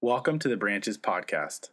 [0.00, 1.70] Welcome to the Branches Podcast.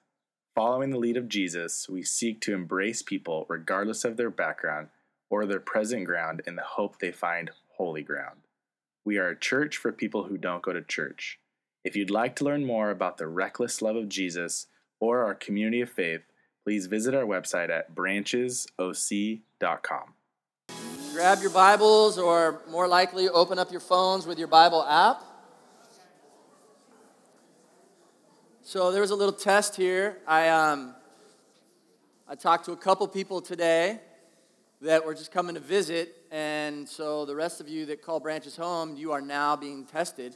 [0.55, 4.88] Following the lead of Jesus, we seek to embrace people regardless of their background
[5.29, 8.40] or their present ground in the hope they find holy ground.
[9.06, 11.38] We are a church for people who don't go to church.
[11.84, 14.66] If you'd like to learn more about the reckless love of Jesus
[15.00, 16.21] or our community of faith,
[16.64, 20.14] please visit our website at branchesoc.com.
[21.14, 25.21] Grab your Bibles, or more likely, open up your phones with your Bible app.
[28.68, 30.17] So there was a little test here.
[30.26, 30.95] I um,
[32.27, 33.99] I talked to a couple people today
[34.81, 38.55] that were just coming to visit, and so the rest of you that call branches
[38.55, 40.35] home, you are now being tested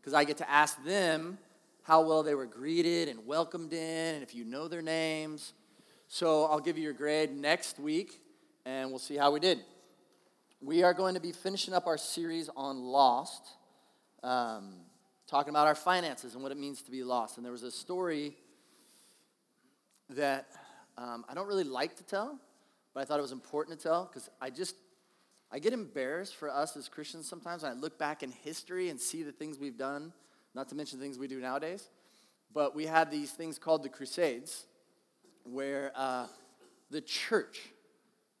[0.00, 1.36] because I get to ask them
[1.82, 5.52] how well they were greeted and welcomed in, and if you know their names.
[6.08, 8.22] So I'll give you your grade next week,
[8.64, 9.58] and we'll see how we did.
[10.62, 13.46] We are going to be finishing up our series on Lost.
[14.22, 14.76] Um,
[15.26, 17.36] talking about our finances and what it means to be lost.
[17.36, 18.36] And there was a story
[20.10, 20.46] that
[20.96, 22.38] um, I don't really like to tell,
[22.94, 24.76] but I thought it was important to tell because I just
[25.50, 29.00] I get embarrassed for us as Christians sometimes when I look back in history and
[29.00, 30.12] see the things we've done,
[30.54, 31.88] not to mention things we do nowadays.
[32.52, 34.66] But we had these things called the Crusades,
[35.44, 36.26] where uh,
[36.90, 37.60] the church,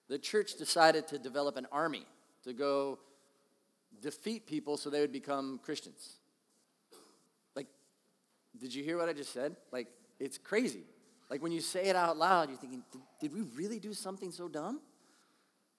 [0.08, 2.06] the church decided to develop an army
[2.44, 2.98] to go
[4.00, 6.15] defeat people so they would become Christians.
[8.60, 9.56] Did you hear what I just said?
[9.72, 10.84] Like, it's crazy.
[11.30, 12.82] Like, when you say it out loud, you're thinking,
[13.20, 14.80] did we really do something so dumb?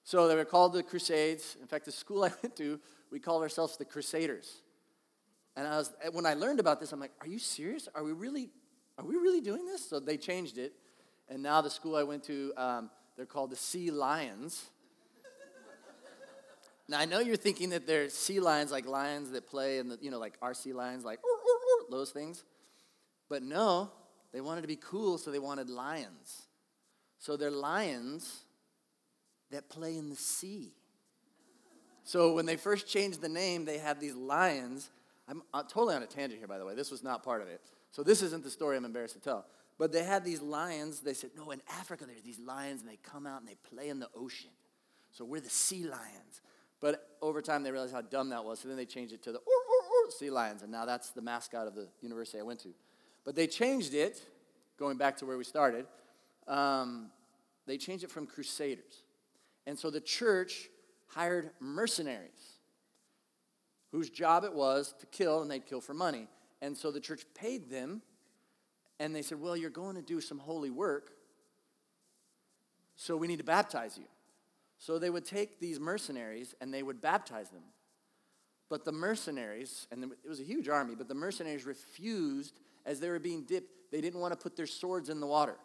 [0.04, 1.56] So they were called the Crusades.
[1.60, 4.62] In fact, the school I went to, we called ourselves the Crusaders.
[5.56, 7.88] And I was, when I learned about this, I'm like, are you serious?
[7.94, 8.50] Are we really,
[8.96, 9.88] are we really doing this?
[9.88, 10.72] So they changed it.
[11.28, 14.64] And now the school I went to, um, they're called the Sea Lions.
[16.88, 20.10] now I know you're thinking that they're sea lions, like lions that play, and you
[20.10, 21.18] know, like sea lions, like
[21.90, 22.44] those things.
[23.28, 23.90] But no,
[24.32, 26.46] they wanted to be cool, so they wanted lions.
[27.18, 28.42] So they're lions
[29.50, 30.72] that play in the sea.
[32.04, 34.90] So when they first changed the name, they had these lions.
[35.28, 36.74] I'm totally on a tangent here, by the way.
[36.74, 37.60] This was not part of it.
[37.90, 39.46] So this isn't the story I'm embarrassed to tell.
[39.78, 41.00] But they had these lions.
[41.00, 43.88] They said, no, in Africa, there's these lions, and they come out and they play
[43.88, 44.50] in the ocean.
[45.12, 46.40] So we're the sea lions.
[46.80, 48.60] But over time, they realized how dumb that was.
[48.60, 50.62] So then they changed it to the or, or, or, sea lions.
[50.62, 52.70] And now that's the mascot of the university I went to.
[53.28, 54.22] But they changed it,
[54.78, 55.84] going back to where we started,
[56.46, 57.10] um,
[57.66, 59.02] they changed it from crusaders.
[59.66, 60.70] And so the church
[61.08, 62.56] hired mercenaries
[63.92, 66.26] whose job it was to kill, and they'd kill for money.
[66.62, 68.00] And so the church paid them,
[68.98, 71.10] and they said, Well, you're going to do some holy work,
[72.96, 74.06] so we need to baptize you.
[74.78, 77.64] So they would take these mercenaries and they would baptize them.
[78.70, 83.10] But the mercenaries, and it was a huge army, but the mercenaries refused as they
[83.10, 85.56] were being dipped, they didn't want to put their swords in the water.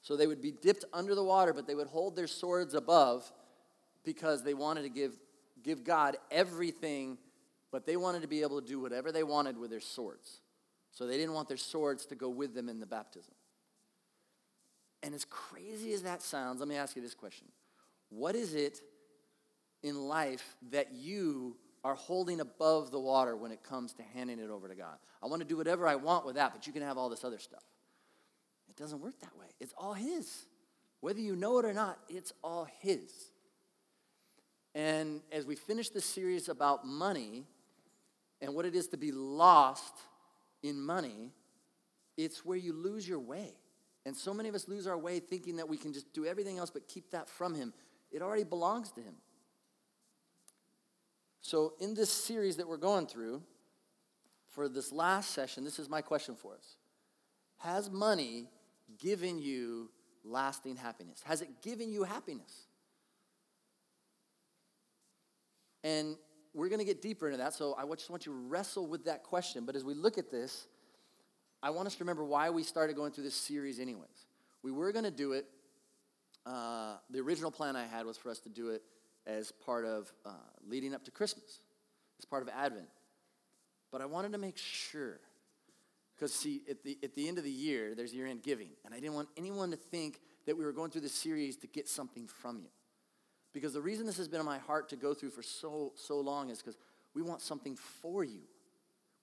[0.00, 3.30] So they would be dipped under the water, but they would hold their swords above
[4.04, 5.16] because they wanted to give,
[5.62, 7.18] give God everything,
[7.72, 10.40] but they wanted to be able to do whatever they wanted with their swords.
[10.92, 13.34] So they didn't want their swords to go with them in the baptism.
[15.02, 17.48] And as crazy as that sounds, let me ask you this question
[18.10, 18.78] What is it
[19.82, 24.48] in life that you are holding above the water when it comes to handing it
[24.48, 24.96] over to God.
[25.22, 27.24] I want to do whatever I want with that, but you can have all this
[27.24, 27.62] other stuff.
[28.70, 29.46] It doesn't work that way.
[29.60, 30.46] It's all His.
[31.00, 33.12] Whether you know it or not, it's all His.
[34.74, 37.44] And as we finish this series about money
[38.40, 39.94] and what it is to be lost
[40.62, 41.32] in money,
[42.16, 43.52] it's where you lose your way.
[44.06, 46.58] And so many of us lose our way thinking that we can just do everything
[46.58, 47.74] else but keep that from Him.
[48.10, 49.14] It already belongs to Him.
[51.44, 53.42] So, in this series that we're going through,
[54.48, 56.76] for this last session, this is my question for us
[57.58, 58.48] Has money
[58.98, 59.90] given you
[60.24, 61.20] lasting happiness?
[61.26, 62.62] Has it given you happiness?
[65.82, 66.16] And
[66.54, 69.04] we're going to get deeper into that, so I just want you to wrestle with
[69.04, 69.66] that question.
[69.66, 70.66] But as we look at this,
[71.62, 74.28] I want us to remember why we started going through this series, anyways.
[74.62, 75.44] We were going to do it.
[76.46, 78.80] Uh, the original plan I had was for us to do it
[79.26, 80.30] as part of uh,
[80.66, 81.60] leading up to Christmas,
[82.18, 82.88] as part of Advent.
[83.90, 85.20] But I wanted to make sure,
[86.14, 88.94] because see, at the, at the end of the year, there's year end giving, and
[88.94, 91.88] I didn't want anyone to think that we were going through this series to get
[91.88, 92.68] something from you.
[93.52, 96.18] Because the reason this has been on my heart to go through for so, so
[96.18, 96.76] long is because
[97.14, 98.40] we want something for you.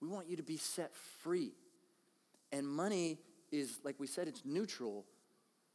[0.02, 1.52] We want you to be set free.
[2.52, 3.20] And money
[3.52, 5.06] is, like we said, it's neutral,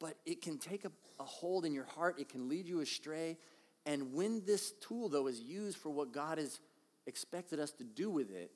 [0.00, 2.19] but it can take a, a hold in your heart.
[2.19, 3.37] It can lead you astray.
[3.86, 6.58] And when this tool, though, is used for what God has
[7.06, 8.50] expected us to do with it,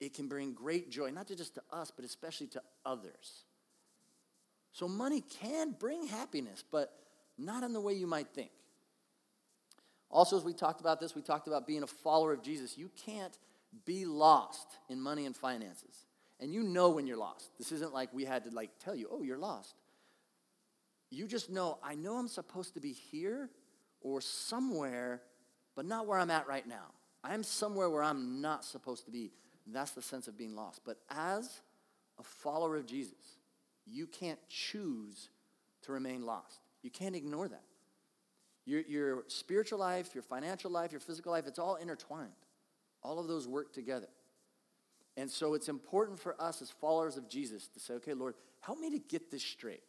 [0.00, 3.44] it can bring great joy, not just to us, but especially to others.
[4.72, 6.92] So, money can bring happiness, but
[7.36, 8.50] not in the way you might think.
[10.10, 12.78] Also, as we talked about this, we talked about being a follower of Jesus.
[12.78, 13.36] You can't
[13.84, 16.06] be lost in money and finances.
[16.38, 17.50] And you know when you're lost.
[17.58, 19.74] This isn't like we had to like tell you, "Oh, you're lost."
[21.10, 23.50] You just know, I know I'm supposed to be here
[24.04, 25.22] or somewhere,
[25.74, 26.92] but not where I'm at right now.
[27.24, 29.32] I'm somewhere where I'm not supposed to be.
[29.66, 30.82] That's the sense of being lost.
[30.84, 31.62] But as
[32.20, 33.38] a follower of Jesus,
[33.86, 35.30] you can't choose
[35.82, 36.60] to remain lost.
[36.82, 37.64] You can't ignore that.
[38.66, 42.30] Your, your spiritual life, your financial life, your physical life, it's all intertwined.
[43.02, 44.08] All of those work together.
[45.16, 48.78] And so it's important for us as followers of Jesus to say, okay, Lord, help
[48.78, 49.82] me to get this straight.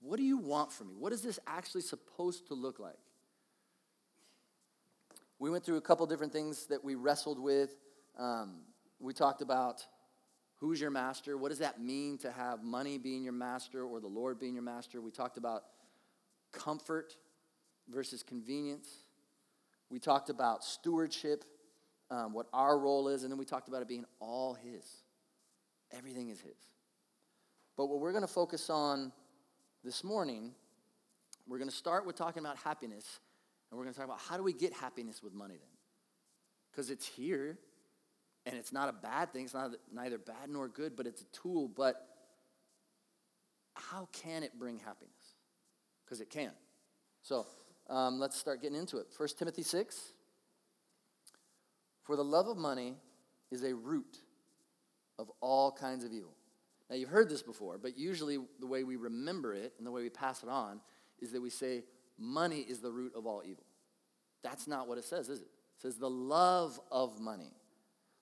[0.00, 0.94] What do you want from me?
[0.98, 2.98] What is this actually supposed to look like?
[5.38, 7.74] We went through a couple different things that we wrestled with.
[8.18, 8.60] Um,
[8.98, 9.84] we talked about
[10.60, 11.36] who's your master?
[11.36, 14.62] What does that mean to have money being your master or the Lord being your
[14.62, 15.00] master?
[15.00, 15.64] We talked about
[16.52, 17.16] comfort
[17.88, 18.88] versus convenience.
[19.90, 21.44] We talked about stewardship,
[22.10, 24.84] um, what our role is, and then we talked about it being all His.
[25.92, 26.56] Everything is His.
[27.76, 29.12] But what we're going to focus on
[29.84, 30.52] this morning,
[31.46, 33.20] we're going to start with talking about happiness,
[33.76, 35.68] and we're going to talk about how do we get happiness with money then?
[36.70, 37.58] Because it's here,
[38.46, 39.44] and it's not a bad thing.
[39.44, 41.68] It's not neither bad nor good, but it's a tool.
[41.68, 42.06] But
[43.74, 45.34] how can it bring happiness?
[46.06, 46.52] Because it can.
[47.20, 47.46] So
[47.90, 49.08] um, let's start getting into it.
[49.14, 50.00] 1 Timothy 6.
[52.02, 52.94] For the love of money
[53.50, 54.20] is a root
[55.18, 56.32] of all kinds of evil.
[56.88, 60.00] Now, you've heard this before, but usually the way we remember it and the way
[60.00, 60.80] we pass it on
[61.20, 61.84] is that we say,
[62.18, 63.65] money is the root of all evil.
[64.42, 65.44] That's not what it says, is it?
[65.44, 67.52] It says the love of money.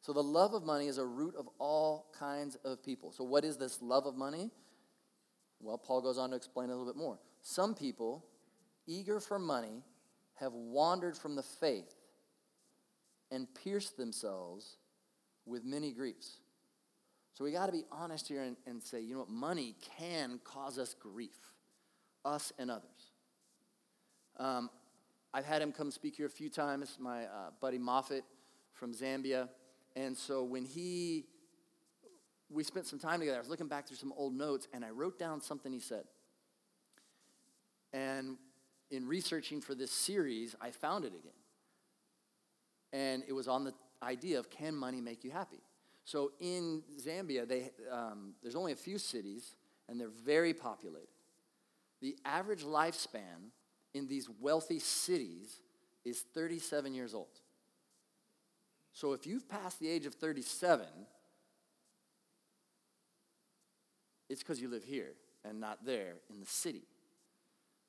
[0.01, 3.11] So, the love of money is a root of all kinds of people.
[3.13, 4.51] So, what is this love of money?
[5.61, 7.19] Well, Paul goes on to explain a little bit more.
[7.41, 8.25] Some people,
[8.87, 9.83] eager for money,
[10.35, 11.95] have wandered from the faith
[13.31, 14.77] and pierced themselves
[15.47, 16.39] with many griefs.
[17.33, 20.39] So we got to be honest here and, and, say, you know what, money can
[20.45, 21.37] cause us grief,
[22.25, 23.11] us and others.
[24.37, 24.71] Um,
[25.37, 28.23] I've had him come speak here a few times, my uh, buddy Moffat
[28.73, 29.49] from Zambia.
[29.97, 31.25] And so when he,
[32.49, 34.91] we spent some time together, I was looking back through some old notes and I
[34.91, 36.05] wrote down something he said.
[37.93, 38.37] And
[38.93, 41.33] in researching for this series, I found it again.
[42.93, 45.63] And it was on the idea of can money make you happy?
[46.05, 49.57] So in Zambia, they, um, there's only a few cities,
[49.89, 51.09] and they're very populated.
[52.01, 53.51] The average lifespan
[53.95, 55.61] in these wealthy cities
[56.05, 57.27] is 37 years old.
[58.93, 60.87] So if you've passed the age of 37,
[64.29, 65.13] it's because you live here
[65.45, 66.83] and not there in the city.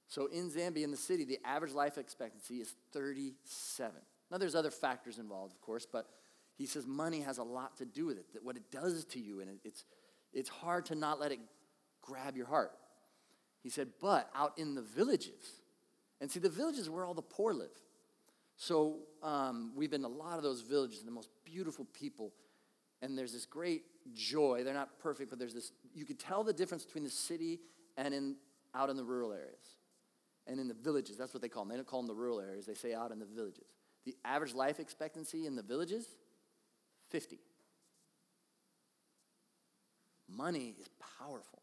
[0.08, 3.94] So in Zambia, in the city, the average life expectancy is 37.
[4.32, 6.08] Now, there's other factors involved, of course, but
[6.58, 9.20] he says money has a lot to do with it, that what it does to
[9.20, 9.84] you, and it's,
[10.34, 11.40] it's hard to not let it
[12.02, 12.72] grab your heart.
[13.62, 15.62] He said, but out in the villages,
[16.22, 17.70] and see, the villages where all the poor live.
[18.58, 22.32] So um, we've been to a lot of those villages, the most beautiful people,
[23.02, 23.84] and there's this great
[24.14, 24.64] joy.
[24.64, 27.60] They're not perfect, but there's this, you could tell the difference between the city
[27.98, 28.36] and in,
[28.74, 29.78] out in the rural areas.
[30.48, 31.70] And in the villages, that's what they call them.
[31.70, 33.66] They don't call them the rural areas, they say out in the villages.
[34.06, 36.08] The average life expectancy in the villages
[37.10, 37.40] 50.
[40.30, 40.88] Money is
[41.20, 41.62] powerful.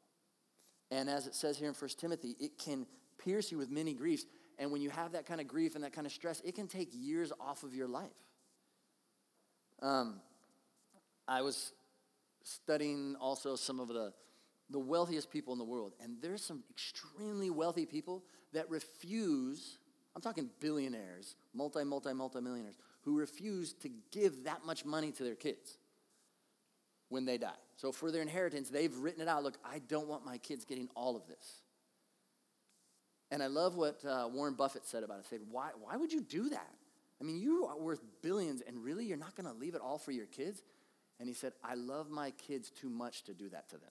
[0.90, 2.86] And as it says here in 1 Timothy, it can
[3.18, 4.26] pierce you with many griefs.
[4.62, 6.68] And when you have that kind of grief and that kind of stress, it can
[6.68, 8.06] take years off of your life.
[9.82, 10.20] Um,
[11.26, 11.72] I was
[12.44, 14.12] studying also some of the,
[14.70, 19.78] the wealthiest people in the world, and there's some extremely wealthy people that refuse,
[20.14, 25.24] I'm talking billionaires, multi, multi, multi millionaires, who refuse to give that much money to
[25.24, 25.76] their kids
[27.08, 27.50] when they die.
[27.78, 30.88] So for their inheritance, they've written it out look, I don't want my kids getting
[30.94, 31.62] all of this.
[33.32, 35.24] And I love what uh, Warren Buffett said about it.
[35.28, 36.70] He said, why, why would you do that?
[37.18, 39.96] I mean, you are worth billions, and really, you're not going to leave it all
[39.96, 40.62] for your kids?
[41.18, 43.90] And he said, I love my kids too much to do that to them.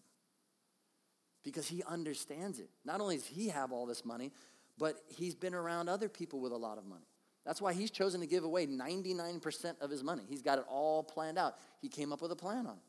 [1.44, 2.70] Because he understands it.
[2.86, 4.32] Not only does he have all this money,
[4.78, 7.08] but he's been around other people with a lot of money.
[7.44, 10.22] That's why he's chosen to give away 99% of his money.
[10.30, 11.56] He's got it all planned out.
[11.82, 12.84] He came up with a plan on it.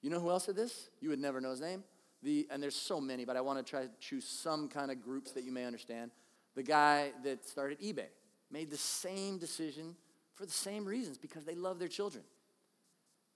[0.00, 0.88] You know who else did this?
[1.02, 1.84] You would never know his name.
[2.24, 5.02] The, and there's so many, but I want to try to choose some kind of
[5.02, 6.10] groups that you may understand.
[6.54, 8.06] The guy that started eBay
[8.50, 9.94] made the same decision
[10.34, 12.24] for the same reasons because they love their children.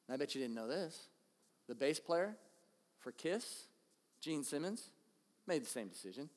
[0.07, 1.09] And I bet you didn't know this.
[1.69, 2.35] The bass player
[2.99, 3.67] for Kiss,
[4.23, 4.91] Gene Simmons,
[5.47, 6.31] made the same decision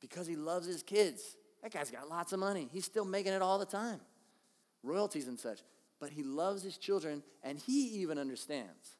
[0.00, 1.36] because he loves his kids.
[1.62, 2.70] That guy's got lots of money.
[2.72, 4.00] He's still making it all the time,
[4.82, 5.60] royalties and such.
[6.00, 8.97] But he loves his children, and he even understands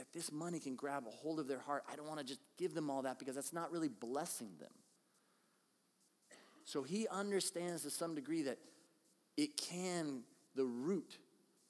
[0.00, 1.84] that this money can grab a hold of their heart.
[1.92, 4.70] I don't want to just give them all that because that's not really blessing them.
[6.64, 8.56] So he understands to some degree that
[9.36, 10.22] it can,
[10.56, 11.18] the root,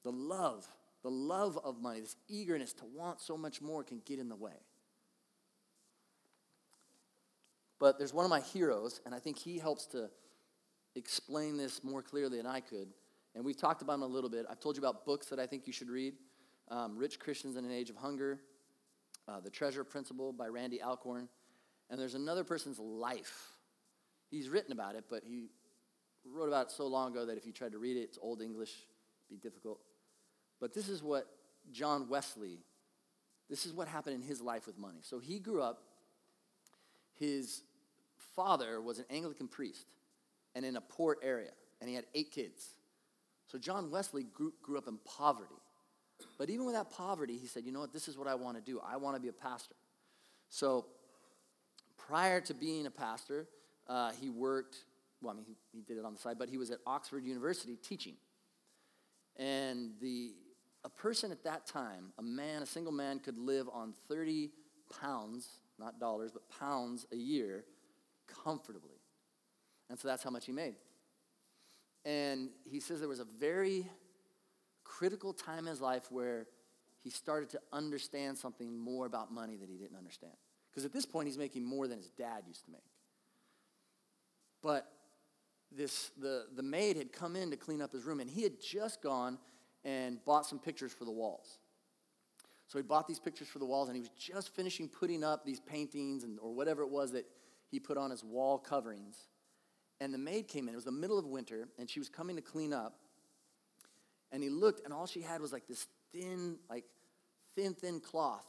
[0.04, 0.64] the love,
[1.02, 4.36] the love of money, this eagerness to want so much more can get in the
[4.36, 4.62] way.
[7.80, 10.08] But there's one of my heroes, and I think he helps to
[10.94, 12.86] explain this more clearly than I could.
[13.34, 14.46] And we've talked about him a little bit.
[14.48, 16.14] I've told you about books that I think you should read
[16.70, 18.40] um, Rich Christians in an Age of Hunger,
[19.28, 21.28] uh, The Treasure Principle by Randy Alcorn.
[21.90, 23.50] And there's another person's life.
[24.30, 25.48] He's written about it, but he
[26.24, 28.40] wrote about it so long ago that if you tried to read it, it's Old
[28.40, 28.72] English,
[29.28, 29.80] be difficult.
[30.60, 31.26] But this is what
[31.72, 32.58] John Wesley,
[33.48, 35.00] this is what happened in his life with money.
[35.02, 35.82] So he grew up,
[37.18, 37.62] his
[38.36, 39.86] father was an Anglican priest
[40.54, 41.50] and in a poor area,
[41.80, 42.64] and he had eight kids.
[43.46, 45.54] So John Wesley grew, grew up in poverty.
[46.38, 48.56] But even with that poverty, he said, you know what, this is what I want
[48.56, 48.80] to do.
[48.84, 49.74] I want to be a pastor.
[50.48, 50.86] So
[51.96, 53.46] prior to being a pastor,
[53.88, 54.76] uh, he worked,
[55.22, 57.24] well, I mean, he, he did it on the side, but he was at Oxford
[57.24, 58.14] University teaching.
[59.36, 60.32] And the,
[60.84, 64.50] a person at that time, a man, a single man, could live on 30
[65.00, 65.48] pounds,
[65.78, 67.64] not dollars, but pounds a year
[68.44, 69.00] comfortably.
[69.88, 70.74] And so that's how much he made.
[72.04, 73.86] And he says there was a very
[75.00, 76.46] critical time in his life where
[77.02, 80.34] he started to understand something more about money that he didn't understand.
[80.70, 82.82] Because at this point, he's making more than his dad used to make.
[84.62, 84.86] But
[85.72, 88.60] this, the, the maid had come in to clean up his room, and he had
[88.60, 89.38] just gone
[89.86, 91.60] and bought some pictures for the walls.
[92.66, 95.46] So he bought these pictures for the walls, and he was just finishing putting up
[95.46, 97.24] these paintings and, or whatever it was that
[97.70, 99.16] he put on his wall coverings.
[99.98, 100.74] And the maid came in.
[100.74, 102.98] It was the middle of winter, and she was coming to clean up.
[104.32, 106.84] And he looked, and all she had was like this thin, like
[107.56, 108.46] thin, thin cloth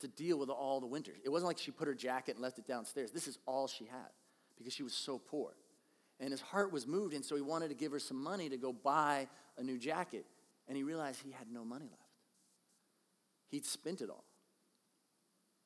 [0.00, 1.12] to deal with all the winter.
[1.24, 3.10] It wasn't like she put her jacket and left it downstairs.
[3.10, 4.10] This is all she had
[4.56, 5.52] because she was so poor.
[6.18, 8.56] And his heart was moved, and so he wanted to give her some money to
[8.56, 10.24] go buy a new jacket.
[10.66, 12.02] And he realized he had no money left.
[13.48, 14.24] He'd spent it all.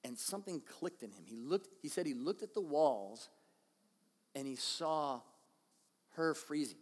[0.04, 1.24] And something clicked in him.
[1.24, 3.28] He looked, he said he looked at the walls
[4.34, 5.20] and he saw
[6.14, 6.78] her freezing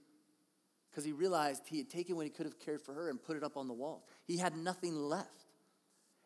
[0.98, 3.36] because he realized he had taken what he could have cared for her and put
[3.36, 4.04] it up on the wall.
[4.24, 5.44] He had nothing left.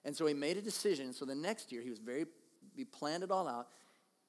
[0.03, 1.13] And so he made a decision.
[1.13, 2.25] So the next year, he was very,
[2.75, 3.69] he planned it all out.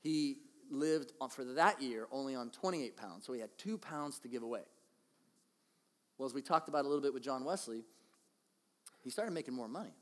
[0.01, 3.25] He lived on, for that year only on 28 pounds.
[3.25, 4.63] So he had two pounds to give away.
[6.17, 7.85] Well, as we talked about a little bit with John Wesley,
[9.01, 9.95] he started making more money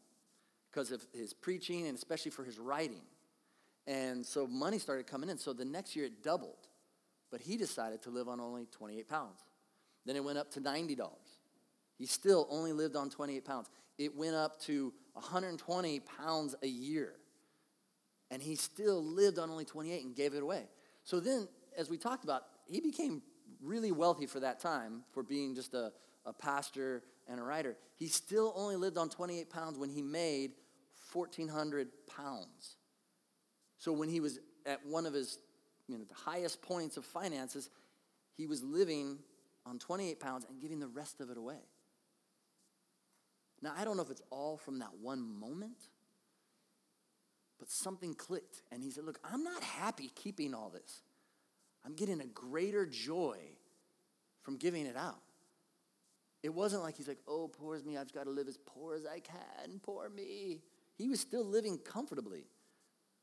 [0.71, 3.03] because of his preaching and especially for his writing.
[3.85, 5.37] And so money started coming in.
[5.37, 6.67] So the next year it doubled.
[7.29, 9.37] But he decided to live on only 28 pounds.
[10.05, 10.97] Then it went up to $90.
[11.97, 13.69] He still only lived on 28 pounds.
[13.97, 17.13] It went up to 120 pounds a year.
[18.31, 20.63] And he still lived on only 28 and gave it away.
[21.03, 23.21] So then, as we talked about, he became
[23.61, 25.91] really wealthy for that time for being just a,
[26.25, 27.77] a pastor and a writer.
[27.97, 30.51] He still only lived on 28 pounds when he made
[31.13, 32.77] 1,400 pounds.
[33.77, 35.39] So when he was at one of his
[35.87, 37.69] you know, the highest points of finances,
[38.37, 39.17] he was living
[39.65, 41.59] on 28 pounds and giving the rest of it away.
[43.61, 45.77] Now, I don't know if it's all from that one moment,
[47.59, 48.63] but something clicked.
[48.71, 51.03] And he said, Look, I'm not happy keeping all this.
[51.85, 53.37] I'm getting a greater joy
[54.41, 55.21] from giving it out.
[56.41, 57.97] It wasn't like he's like, Oh, poor as me.
[57.97, 59.79] I've got to live as poor as I can.
[59.83, 60.61] Poor me.
[60.95, 62.45] He was still living comfortably.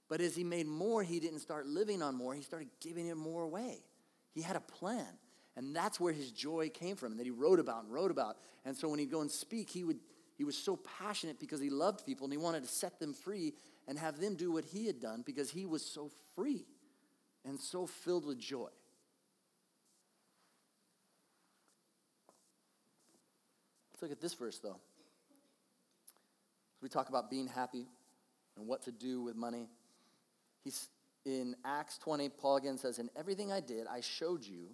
[0.09, 2.33] But as he made more, he didn't start living on more.
[2.33, 3.83] He started giving it more away.
[4.35, 5.19] He had a plan.
[5.59, 8.37] And that's where his joy came from, and that he wrote about and wrote about.
[8.65, 9.99] And so when he'd go and speak, he, would,
[10.37, 13.55] he was so passionate because he loved people and he wanted to set them free
[13.89, 16.65] and have them do what he had done because he was so free
[17.45, 18.69] and so filled with joy.
[23.91, 24.77] Let's look at this verse, though.
[26.81, 27.89] We talk about being happy
[28.57, 29.67] and what to do with money.
[30.63, 30.89] He's
[31.25, 34.69] in Acts 20, Paul again says, In everything I did, I showed you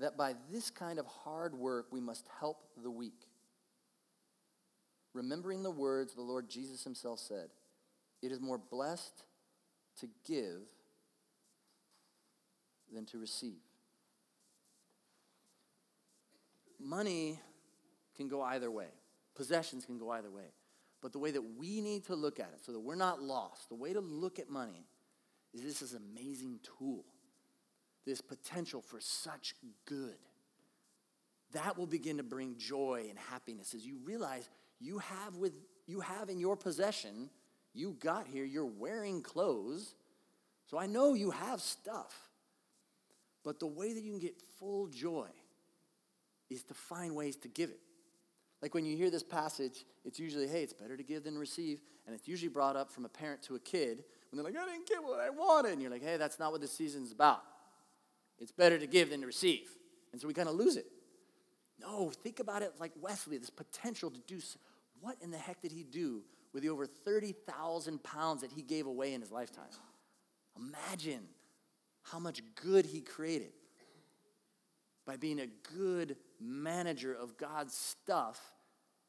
[0.00, 3.26] that by this kind of hard work we must help the weak.
[5.14, 7.48] Remembering the words the Lord Jesus himself said,
[8.22, 9.24] It is more blessed
[10.00, 10.62] to give
[12.92, 13.60] than to receive.
[16.80, 17.40] Money
[18.16, 18.88] can go either way
[19.38, 20.50] Possessions can go either way.
[21.00, 23.68] But the way that we need to look at it, so that we're not lost,
[23.68, 24.84] the way to look at money
[25.54, 27.04] is this is an amazing tool.
[28.08, 30.16] This potential for such good.
[31.52, 34.48] That will begin to bring joy and happiness as you realize
[34.80, 35.52] you have with
[35.86, 37.28] you have in your possession,
[37.74, 39.94] you got here, you're wearing clothes.
[40.70, 42.30] So I know you have stuff.
[43.44, 45.28] But the way that you can get full joy
[46.48, 47.80] is to find ways to give it.
[48.62, 51.82] Like when you hear this passage, it's usually, hey, it's better to give than receive.
[52.06, 54.66] And it's usually brought up from a parent to a kid when they're like, I
[54.70, 55.72] didn't get what I wanted.
[55.72, 57.42] And you're like, hey, that's not what this season's about.
[58.38, 59.68] It's better to give than to receive.
[60.12, 60.86] And so we kind of lose it.
[61.80, 64.40] No, think about it like Wesley, this potential to do.
[65.00, 68.86] What in the heck did he do with the over 30,000 pounds that he gave
[68.86, 69.68] away in his lifetime?
[70.56, 71.22] Imagine
[72.02, 73.52] how much good he created
[75.06, 78.40] by being a good manager of God's stuff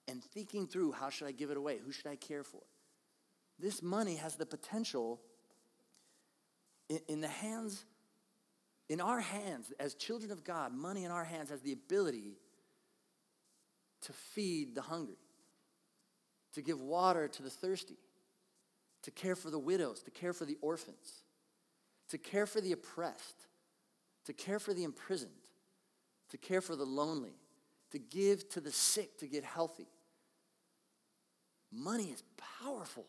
[0.08, 1.80] and thinking through how should I give it away?
[1.84, 2.62] Who should I care for?
[3.60, 5.20] This money has the potential
[6.88, 7.84] in, in the hands,
[8.90, 12.34] in our hands, as children of God, money in our hands has the ability
[14.02, 15.20] to feed the hungry,
[16.54, 17.98] to give water to the thirsty,
[19.04, 21.24] to care for the widows, to care for the orphans,
[22.10, 23.46] to care for the oppressed,
[24.26, 25.32] to care for the imprisoned,
[26.30, 27.36] to care for the lonely,
[27.92, 29.88] to give to the sick to get healthy.
[31.72, 32.24] Money is
[32.64, 33.06] powerful.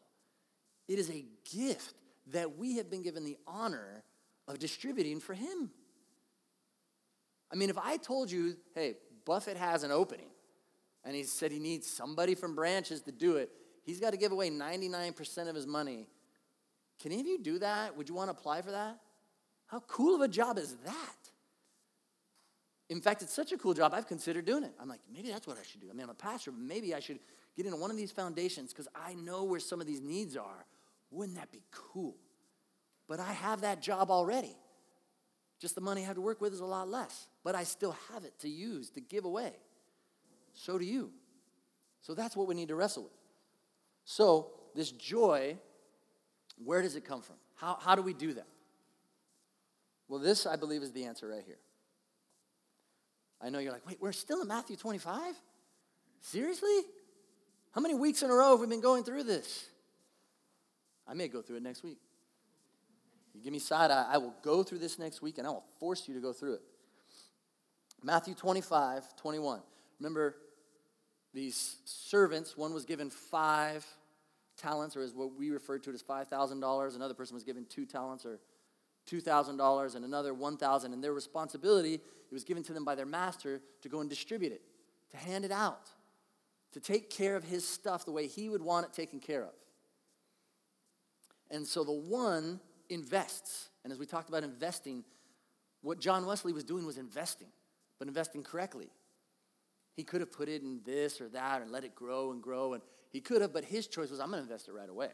[0.88, 1.94] It is a gift
[2.28, 4.02] that we have been given the honor
[4.50, 5.70] of distributing for Him.
[7.52, 10.30] I mean, if I told you, hey, Buffett has an opening,
[11.04, 13.50] and he said he needs somebody from branches to do it,
[13.82, 16.06] he's got to give away 99% of his money.
[17.00, 17.96] Can any of you do that?
[17.96, 18.98] Would you want to apply for that?
[19.66, 21.16] How cool of a job is that?
[22.88, 24.72] In fact, it's such a cool job, I've considered doing it.
[24.80, 25.86] I'm like, maybe that's what I should do.
[25.88, 27.20] I mean, I'm a pastor, but maybe I should
[27.56, 30.66] get into one of these foundations because I know where some of these needs are.
[31.10, 32.16] Wouldn't that be cool?
[33.10, 34.54] But I have that job already.
[35.58, 37.96] Just the money I have to work with is a lot less, but I still
[38.12, 39.50] have it to use, to give away.
[40.54, 41.10] So do you.
[42.02, 43.12] So that's what we need to wrestle with.
[44.04, 45.58] So, this joy,
[46.64, 47.34] where does it come from?
[47.56, 48.46] How, how do we do that?
[50.08, 51.58] Well, this, I believe, is the answer right here.
[53.42, 55.34] I know you're like, wait, we're still in Matthew 25?
[56.20, 56.78] Seriously?
[57.72, 59.68] How many weeks in a row have we been going through this?
[61.08, 61.98] I may go through it next week.
[63.34, 65.64] You give me side eye, I will go through this next week and I will
[65.78, 66.62] force you to go through it.
[68.02, 69.60] Matthew 25, 21.
[69.98, 70.36] Remember
[71.32, 73.86] these servants, one was given five
[74.56, 76.96] talents, or as what we refer to it as $5,000.
[76.96, 78.40] Another person was given two talents, or
[79.10, 83.60] $2,000 and another 1,000 and their responsibility it was given to them by their master
[83.82, 84.62] to go and distribute it,
[85.10, 85.90] to hand it out,
[86.72, 89.54] to take care of his stuff the way he would want it taken care of.
[91.50, 92.60] And so the one
[92.90, 93.70] invests.
[93.84, 95.04] And as we talked about investing,
[95.82, 97.48] what John Wesley was doing was investing,
[97.98, 98.90] but investing correctly.
[99.94, 102.74] He could have put it in this or that and let it grow and grow,
[102.74, 105.10] and he could have, but his choice was I'm going to invest it right away.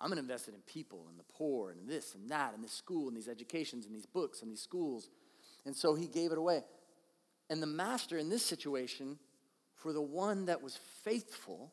[0.00, 2.64] I'm going to invest it in people and the poor and this and that and
[2.64, 5.08] this school and these educations and these books and these schools.
[5.64, 6.64] And so he gave it away.
[7.48, 9.18] And the master in this situation,
[9.76, 11.72] for the one that was faithful,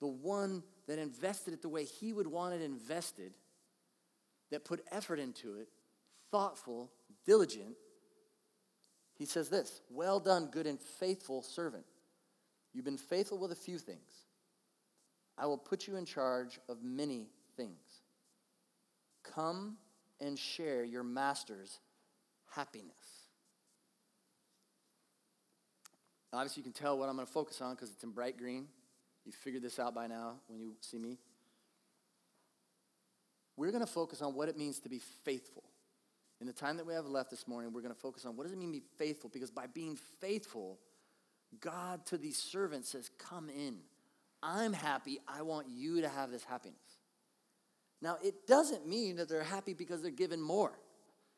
[0.00, 3.34] the one that invested it the way he would want it invested,
[4.50, 5.68] that put effort into it,
[6.30, 6.90] thoughtful,
[7.24, 7.76] diligent,
[9.18, 11.84] he says this Well done, good and faithful servant.
[12.72, 14.26] You've been faithful with a few things.
[15.38, 18.02] I will put you in charge of many things.
[19.22, 19.76] Come
[20.20, 21.78] and share your master's
[22.50, 22.94] happiness.
[26.32, 28.66] Obviously, you can tell what I'm going to focus on because it's in bright green.
[29.24, 31.18] You figured this out by now when you see me.
[33.56, 35.64] We're going to focus on what it means to be faithful.
[36.40, 38.44] In the time that we have left this morning, we're going to focus on what
[38.44, 39.30] does it mean to be faithful?
[39.32, 40.78] Because by being faithful,
[41.60, 43.78] God to these servants says, Come in.
[44.42, 45.18] I'm happy.
[45.26, 46.78] I want you to have this happiness.
[48.02, 50.78] Now, it doesn't mean that they're happy because they're given more.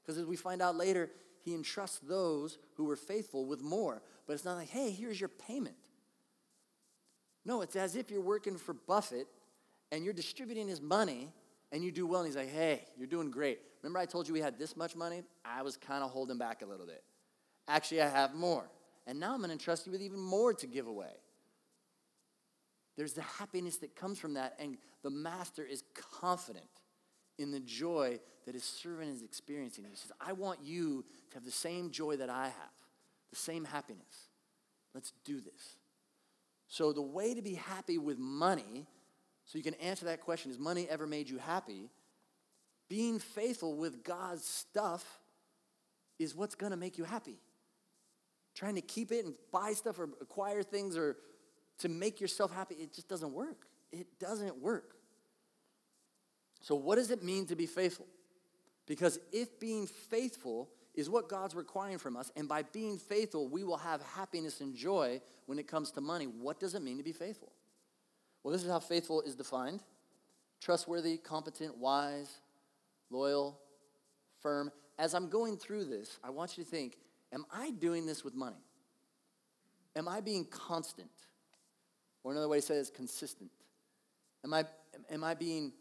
[0.03, 1.11] Because as we find out later,
[1.45, 4.03] he entrusts those who were faithful with more.
[4.27, 5.77] But it's not like, hey, here's your payment.
[7.45, 9.29] No, it's as if you're working for Buffett
[9.93, 11.33] and you're distributing his money
[11.73, 12.21] and you do well.
[12.21, 13.61] And he's like, hey, you're doing great.
[13.83, 15.23] Remember, I told you we had this much money?
[15.45, 17.03] I was kind of holding back a little bit.
[17.67, 18.69] Actually, I have more.
[19.07, 21.13] And now I'm going to entrust you with even more to give away.
[22.97, 25.85] There's the happiness that comes from that, and the master is
[26.21, 26.67] confident
[27.39, 29.85] in the joy that his servant is experiencing.
[29.89, 32.75] He says, I want you to have the same joy that I have,
[33.31, 34.29] the same happiness.
[34.95, 35.77] Let's do this.
[36.67, 38.87] So, the way to be happy with money,
[39.49, 41.89] so you can answer that question, has money ever made you happy?
[42.91, 45.21] Being faithful with God's stuff
[46.19, 47.39] is what's gonna make you happy.
[48.55, 51.17] Trying to keep it and buy stuff or acquire things or
[51.79, 53.67] to make yourself happy, it just doesn't work.
[53.91, 54.97] It doesn't work.
[56.61, 58.07] So, what does it mean to be faithful?
[58.87, 63.65] Because if being faithful is what God's requiring from us, and by being faithful, we
[63.65, 67.03] will have happiness and joy when it comes to money, what does it mean to
[67.03, 67.53] be faithful?
[68.49, 69.83] Well, this is how faithful is defined
[70.59, 72.39] trustworthy, competent, wise,
[73.11, 73.61] loyal,
[74.41, 74.73] firm.
[74.99, 76.97] As I'm going through this, I want you to think
[77.31, 78.65] Am I doing this with money?
[79.95, 81.11] Am I being constant?
[82.25, 83.51] Or another way to say it is consistent.
[84.43, 84.65] Am I,
[85.11, 85.75] am I being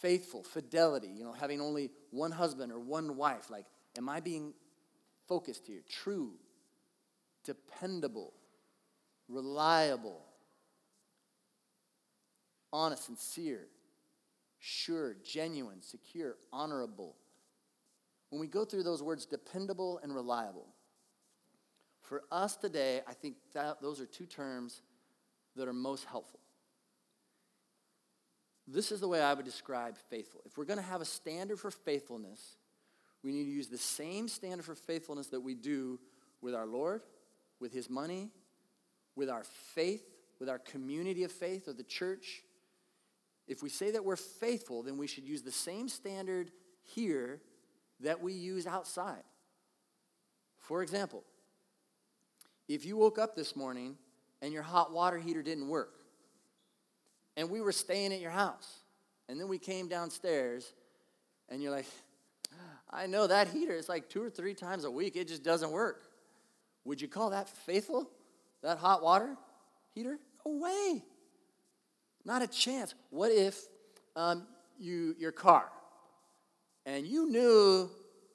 [0.00, 3.48] faithful, fidelity, you know, having only one husband or one wife?
[3.48, 4.54] Like, am I being
[5.28, 5.82] focused here?
[5.88, 6.32] True,
[7.44, 8.32] dependable,
[9.28, 10.25] reliable,
[12.76, 13.68] honest, sincere,
[14.58, 17.16] sure, genuine, secure, honorable.
[18.28, 20.66] When we go through those words, dependable and reliable,
[22.02, 24.82] for us today, I think that those are two terms
[25.56, 26.40] that are most helpful.
[28.68, 30.42] This is the way I would describe faithful.
[30.44, 32.56] If we're going to have a standard for faithfulness,
[33.24, 35.98] we need to use the same standard for faithfulness that we do
[36.42, 37.02] with our Lord,
[37.58, 38.30] with His money,
[39.14, 40.04] with our faith,
[40.38, 42.42] with our community of faith or the church.
[43.46, 46.50] If we say that we're faithful, then we should use the same standard
[46.82, 47.40] here
[48.00, 49.22] that we use outside.
[50.58, 51.22] For example,
[52.68, 53.96] if you woke up this morning
[54.42, 55.94] and your hot water heater didn't work,
[57.36, 58.80] and we were staying at your house,
[59.28, 60.72] and then we came downstairs,
[61.48, 61.86] and you're like,
[62.90, 65.70] I know that heater, it's like two or three times a week, it just doesn't
[65.70, 66.02] work.
[66.84, 68.10] Would you call that faithful?
[68.62, 69.36] That hot water
[69.94, 70.18] heater?
[70.44, 71.04] No way.
[72.26, 72.92] Not a chance.
[73.10, 73.56] What if
[74.16, 75.70] um, you, your car,
[76.84, 77.88] and you knew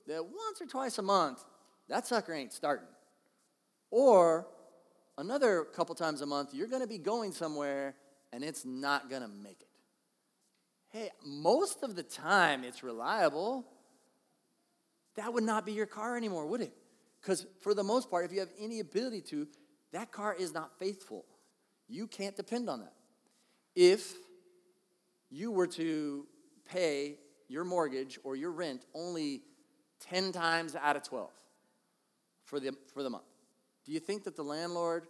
[0.07, 1.43] that once or twice a month,
[1.89, 2.87] that sucker ain't starting?
[3.91, 4.47] Or
[5.17, 7.95] another couple times a month, you're going to be going somewhere
[8.31, 9.67] and it's not going to make it.
[10.87, 13.65] Hey, most of the time it's reliable.
[15.17, 16.73] That would not be your car anymore, would it?
[17.21, 19.49] Because for the most part, if you have any ability to,
[19.91, 21.25] that car is not faithful.
[21.89, 22.93] You can't depend on that.
[23.75, 24.13] If
[25.29, 26.25] you were to
[26.65, 29.41] pay your mortgage or your rent only
[30.01, 31.29] 10 times out of 12
[32.43, 33.23] for the, for the month,
[33.85, 35.07] do you think that the landlord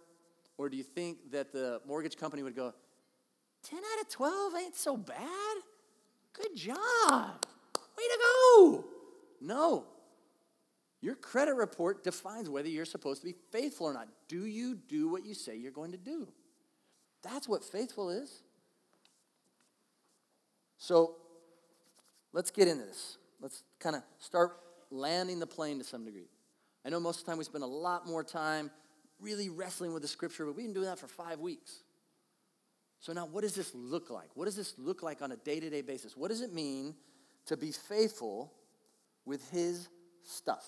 [0.58, 2.72] or do you think that the mortgage company would go,
[3.64, 5.56] 10 out of 12 ain't so bad?
[6.32, 7.44] Good job.
[7.96, 8.84] Way to go.
[9.40, 9.86] No.
[11.00, 14.08] Your credit report defines whether you're supposed to be faithful or not.
[14.28, 16.28] Do you do what you say you're going to do?
[17.22, 18.42] That's what faithful is.
[20.82, 21.14] So
[22.32, 23.16] let's get into this.
[23.40, 24.56] Let's kind of start
[24.90, 26.26] landing the plane to some degree.
[26.84, 28.68] I know most of the time we spend a lot more time
[29.20, 31.84] really wrestling with the scripture, but we've been doing that for five weeks.
[32.98, 34.30] So now, what does this look like?
[34.34, 36.16] What does this look like on a day to day basis?
[36.16, 36.96] What does it mean
[37.46, 38.52] to be faithful
[39.24, 39.88] with His
[40.24, 40.66] stuff?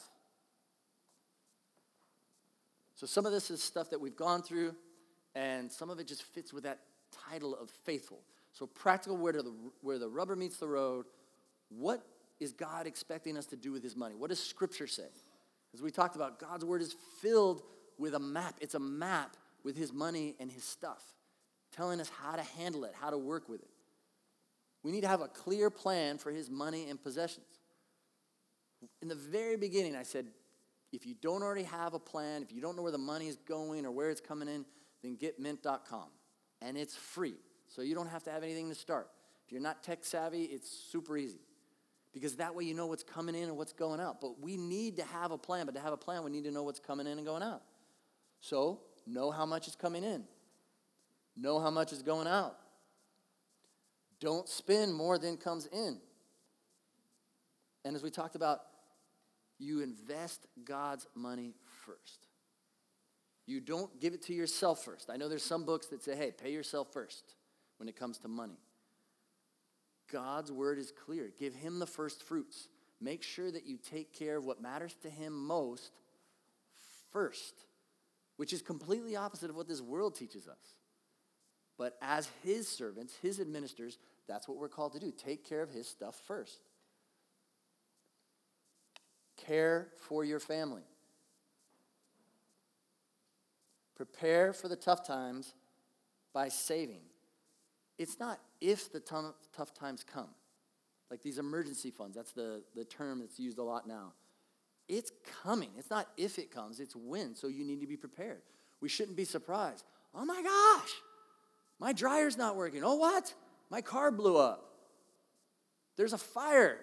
[2.95, 4.77] So, some of this is stuff that we've gone through,
[5.35, 6.79] and some of it just fits with that
[7.29, 8.21] title of faithful.
[8.55, 11.07] So, practical where, the, where the rubber meets the road,
[11.69, 12.07] what
[12.41, 14.15] is God expecting us to do with His money?
[14.15, 15.09] What does Scripture say?
[15.75, 17.63] As we talked about, God's Word is filled
[17.99, 18.55] with a map.
[18.61, 21.03] It's a map with His money and His stuff,
[21.73, 23.71] telling us how to handle it, how to work with it.
[24.85, 27.47] We need to have a clear plan for His money and possessions.
[29.03, 30.27] In the very beginning, I said,
[30.93, 33.37] if you don't already have a plan, if you don't know where the money is
[33.49, 34.65] going or where it's coming in,
[35.03, 36.07] then get mint.com.
[36.63, 37.35] And it's free.
[37.69, 39.09] So you don't have to have anything to start.
[39.47, 41.41] If you're not tech savvy, it's super easy.
[42.13, 44.21] Because that way you know what's coming in and what's going out.
[44.21, 45.67] But we need to have a plan.
[45.67, 47.63] But to have a plan, we need to know what's coming in and going out.
[48.41, 50.25] So know how much is coming in,
[51.37, 52.57] know how much is going out.
[54.21, 55.99] Don't spend more than comes in.
[57.85, 58.61] And as we talked about,
[59.59, 62.29] you invest God's money first.
[63.47, 65.11] You don't give it to yourself first.
[65.11, 67.35] I know there's some books that say, hey, pay yourself first
[67.79, 68.59] when it comes to money.
[70.11, 71.33] God's word is clear.
[71.39, 72.69] Give him the first fruits.
[73.01, 75.91] Make sure that you take care of what matters to him most
[77.11, 77.55] first,
[78.37, 80.77] which is completely opposite of what this world teaches us.
[81.77, 85.11] But as his servants, his administrators, that's what we're called to do.
[85.11, 86.61] Take care of his stuff first.
[89.37, 90.83] Care for your family.
[93.97, 95.55] Prepare for the tough times
[96.33, 97.03] by saving.
[97.99, 100.29] It's not if the tough times come,
[101.11, 102.17] like these emergency funds.
[102.17, 104.13] That's the, the term that's used a lot now.
[104.89, 105.71] It's coming.
[105.79, 107.35] It's not if it comes, it's when.
[107.35, 108.43] So you need to be prepared.
[108.81, 109.85] We shouldn't be surprised.
[110.15, 110.91] Oh my gosh,
[111.79, 112.83] my dryer's not working.
[112.85, 113.33] Oh, what?
[113.71, 114.71] My car blew up.
[115.97, 116.79] There's a fire.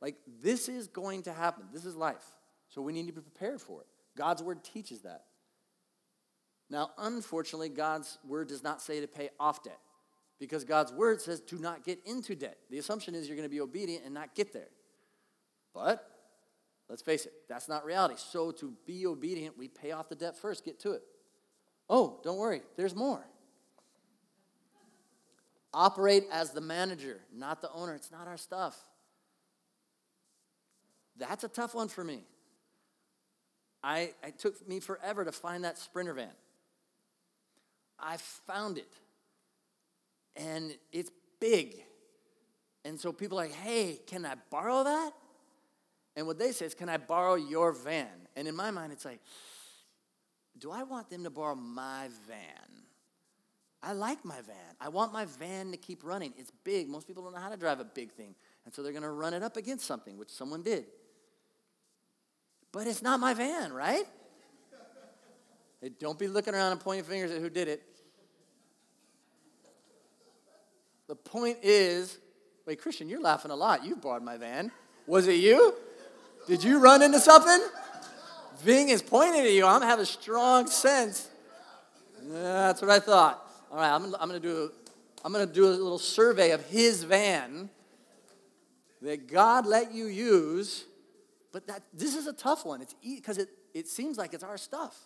[0.00, 1.64] Like, this is going to happen.
[1.72, 2.24] This is life.
[2.68, 3.86] So we need to be prepared for it.
[4.16, 5.24] God's word teaches that.
[6.68, 9.78] Now, unfortunately, God's word does not say to pay off debt
[10.38, 12.58] because God's word says to not get into debt.
[12.70, 14.68] The assumption is you're going to be obedient and not get there.
[15.74, 16.06] But
[16.88, 18.14] let's face it, that's not reality.
[18.18, 21.02] So to be obedient, we pay off the debt first, get to it.
[21.88, 23.24] Oh, don't worry, there's more.
[25.72, 27.94] Operate as the manager, not the owner.
[27.94, 28.76] It's not our stuff.
[31.18, 32.24] That's a tough one for me.
[33.82, 36.30] I, it took me forever to find that Sprinter van.
[37.98, 38.88] I found it.
[40.36, 41.82] And it's big.
[42.84, 45.12] And so people are like, hey, can I borrow that?
[46.14, 48.08] And what they say is, can I borrow your van?
[48.36, 49.20] And in my mind, it's like,
[50.58, 52.86] do I want them to borrow my van?
[53.82, 54.74] I like my van.
[54.80, 56.32] I want my van to keep running.
[56.36, 56.88] It's big.
[56.88, 58.34] Most people don't know how to drive a big thing.
[58.64, 60.86] And so they're going to run it up against something, which someone did.
[62.72, 64.04] But it's not my van, right?
[65.82, 67.82] Hey, don't be looking around and pointing fingers at who did it.
[71.08, 72.18] The point is,
[72.66, 73.84] wait, Christian, you're laughing a lot.
[73.84, 74.72] You borrowed my van.
[75.06, 75.74] Was it you?
[76.46, 77.60] Did you run into something?
[78.60, 79.66] Ving is pointing at you.
[79.66, 81.28] I'm having a strong sense.
[82.22, 83.42] That's what I thought.
[83.70, 84.70] All right, I'm, I'm going to do
[85.26, 87.68] I'm to do a little survey of his van
[89.02, 90.84] that God let you use.
[91.52, 92.80] But that this is a tough one.
[92.80, 94.96] It's because it, it seems like it's our stuff,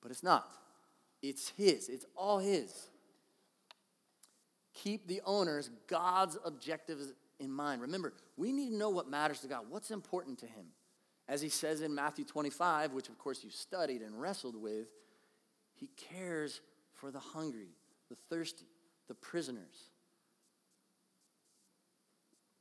[0.00, 0.48] but it's not.
[1.20, 1.90] It's his.
[1.90, 2.72] It's all his.
[4.82, 7.82] Keep the owners God's objectives in mind.
[7.82, 9.64] Remember, we need to know what matters to God.
[9.68, 10.66] What's important to him?
[11.28, 14.86] As he says in Matthew 25, which of course you studied and wrestled with,
[15.74, 16.60] he cares
[16.94, 17.68] for the hungry,
[18.08, 18.66] the thirsty,
[19.08, 19.90] the prisoners.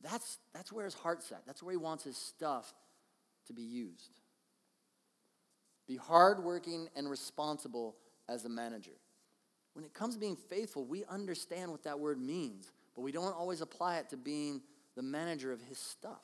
[0.01, 1.45] That's, that's where his heart's at.
[1.45, 2.73] That's where he wants his stuff
[3.47, 4.19] to be used.
[5.87, 7.95] Be hardworking and responsible
[8.27, 8.91] as a manager.
[9.77, 13.35] When it comes to being faithful, we understand what that word means, but we don't
[13.37, 14.59] always apply it to being
[14.95, 16.23] the manager of his stuff.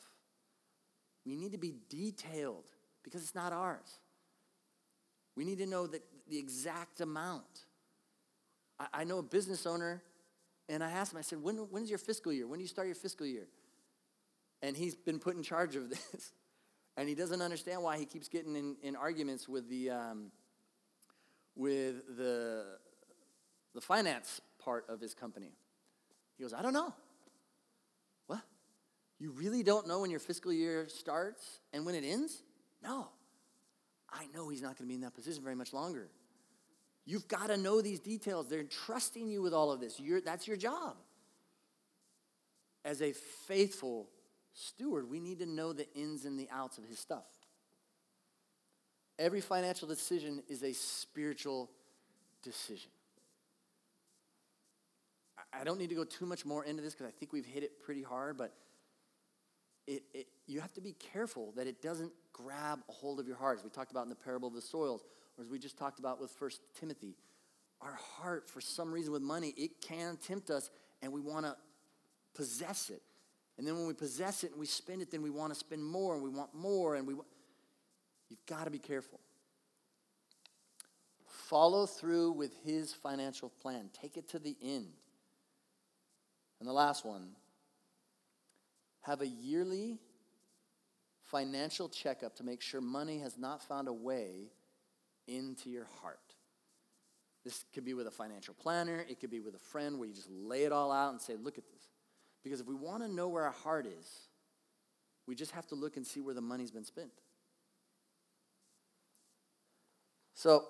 [1.23, 2.65] We need to be detailed
[3.03, 3.99] because it's not ours.
[5.35, 7.65] We need to know that the exact amount.
[8.79, 10.01] I, I know a business owner,
[10.67, 12.47] and I asked him, I said, when, when's your fiscal year?
[12.47, 13.45] When do you start your fiscal year?
[14.63, 16.31] And he's been put in charge of this.
[16.97, 20.31] And he doesn't understand why he keeps getting in, in arguments with the, um,
[21.55, 22.65] with the,
[23.73, 25.51] the finance part of his company.
[26.37, 26.93] He goes, I don't know.
[28.27, 28.41] What?
[29.19, 32.43] You really don't know when your fiscal year starts and when it ends?
[32.83, 33.09] No.
[34.11, 36.09] I know he's not going to be in that position very much longer.
[37.05, 38.47] You've got to know these details.
[38.47, 39.99] They're trusting you with all of this.
[39.99, 40.95] You're, that's your job.
[42.85, 44.09] As a faithful
[44.53, 47.25] steward, we need to know the ins and the outs of his stuff.
[49.19, 51.69] Every financial decision is a spiritual
[52.41, 52.91] decision.
[55.59, 57.63] I don't need to go too much more into this because I think we've hit
[57.63, 58.53] it pretty hard, but
[59.85, 63.35] it, it, you have to be careful that it doesn't grab a hold of your
[63.35, 65.03] heart, as we talked about in the parable of the soils,
[65.37, 67.15] or as we just talked about with First Timothy.
[67.81, 70.69] Our heart, for some reason with money, it can tempt us,
[71.01, 71.55] and we want to
[72.33, 73.01] possess it.
[73.57, 75.83] And then when we possess it and we spend it, then we want to spend
[75.83, 77.13] more, and we want more, and we.
[77.13, 77.27] Want...
[78.29, 79.19] You've got to be careful.
[81.27, 83.89] Follow through with His financial plan.
[83.93, 84.87] Take it to the end.
[86.63, 87.27] And the last one
[89.01, 89.99] have a yearly
[91.23, 94.53] financial checkup to make sure money has not found a way
[95.27, 96.21] into your heart.
[97.43, 100.15] This could be with a financial planner, it could be with a friend where you
[100.15, 101.81] just lay it all out and say, Look at this.
[102.45, 104.29] Because if we want to know where our heart is,
[105.27, 107.11] we just have to look and see where the money's been spent.
[110.33, 110.63] So,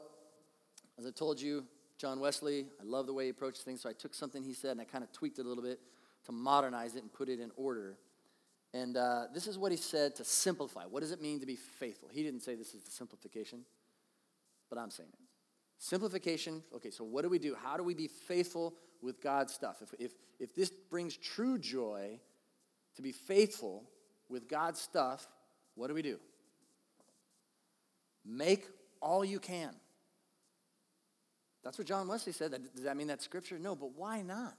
[0.98, 1.66] as I told you,
[2.04, 4.72] John Wesley, I love the way he approached things, so I took something he said
[4.72, 5.80] and I kind of tweaked it a little bit
[6.26, 7.98] to modernize it and put it in order.
[8.74, 10.84] And uh, this is what he said to simplify.
[10.84, 12.10] What does it mean to be faithful?
[12.12, 13.64] He didn't say this is the simplification,
[14.70, 15.20] but I'm saying it.
[15.78, 17.56] Simplification, okay, so what do we do?
[17.56, 19.78] How do we be faithful with God's stuff?
[19.82, 20.12] If, if,
[20.42, 22.20] if this brings true joy
[22.98, 23.86] to be faithful
[24.28, 25.26] with God's stuff,
[25.76, 26.20] what do we do?
[28.26, 28.68] Make
[29.02, 29.74] all you can.
[31.64, 32.52] That's what John Wesley said.
[32.76, 33.58] Does that mean that's scripture?
[33.58, 34.58] No, but why not?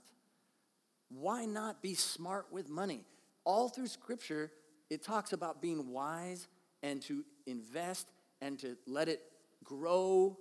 [1.11, 3.05] Why not be smart with money?
[3.45, 4.51] All through scripture,
[4.89, 6.49] it talks about being wise
[6.83, 8.09] and to invest
[8.41, 9.21] and to let it
[9.63, 10.39] grow.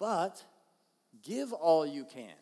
[0.00, 0.42] But
[1.22, 2.34] give all you can.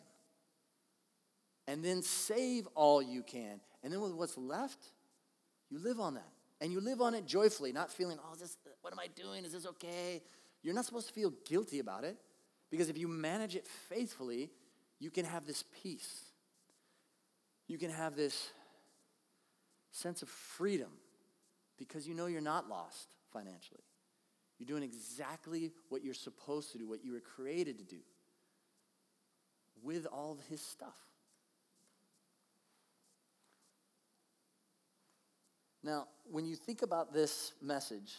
[1.67, 3.61] And then save all you can.
[3.83, 4.79] And then with what's left,
[5.69, 6.27] you live on that.
[6.59, 9.45] And you live on it joyfully, not feeling, oh, this, what am I doing?
[9.45, 10.21] Is this okay?
[10.63, 12.17] You're not supposed to feel guilty about it
[12.71, 14.49] because if you manage it faithfully,
[14.99, 16.23] you can have this peace.
[17.67, 18.49] You can have this
[19.91, 20.89] sense of freedom
[21.77, 23.83] because you know you're not lost financially.
[24.57, 28.01] You're doing exactly what you're supposed to do, what you were created to do
[29.83, 30.95] with all of his stuff.
[35.83, 38.13] Now, when you think about this message,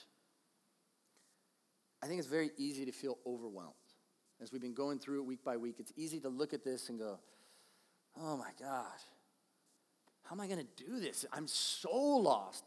[2.02, 3.74] I think it's very easy to feel overwhelmed.
[4.42, 6.88] As we've been going through it week by week, it's easy to look at this
[6.88, 7.20] and go,
[8.20, 8.86] oh my God,
[10.24, 11.24] how am I going to do this?
[11.32, 12.64] I'm so lost.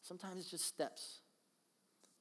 [0.00, 1.20] Sometimes it's just steps.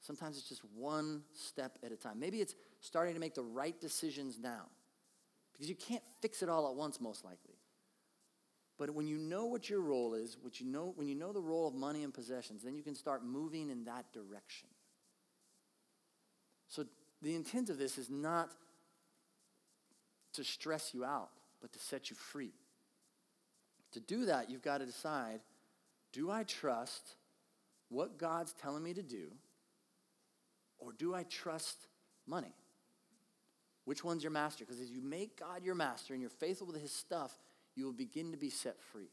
[0.02, 2.20] Sometimes it's just one step at a time.
[2.20, 4.66] Maybe it's starting to make the right decisions now
[5.54, 7.56] because you can't fix it all at once, most likely.
[8.78, 11.42] But when you know what your role is, what you know, when you know the
[11.42, 14.68] role of money and possessions, then you can start moving in that direction.
[16.68, 16.86] So
[17.22, 18.50] the intent of this is not
[20.34, 21.30] to stress you out,
[21.62, 22.54] but to set you free.
[23.94, 25.42] To do that, you've got to decide
[26.14, 27.16] do I trust
[27.90, 29.32] what God's telling me to do,
[30.78, 31.88] or do I trust
[32.28, 32.54] money?
[33.86, 34.66] Which one's your master?
[34.66, 37.32] Because as you make God your master and you're faithful with his stuff,
[37.76, 39.10] you will begin to be set free.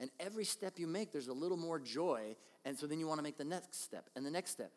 [0.00, 2.36] And every step you make, there's a little more joy.
[2.64, 4.70] And so then you want to make the next step and the next step.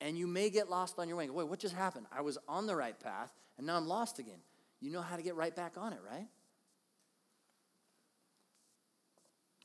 [0.00, 1.28] And you may get lost on your way.
[1.30, 2.06] Wait, what just happened?
[2.12, 4.38] I was on the right path and now I'm lost again.
[4.82, 6.26] You know how to get right back on it, right?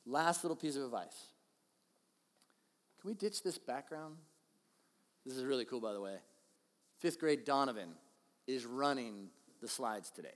[0.05, 1.25] Last little piece of advice.
[3.01, 4.15] Can we ditch this background?
[5.25, 6.17] This is really cool, by the way.
[6.99, 7.89] Fifth grade Donovan
[8.45, 10.35] is running the slides today.